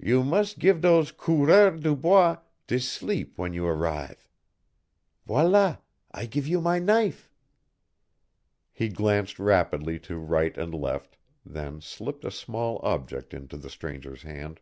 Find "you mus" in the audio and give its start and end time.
0.00-0.54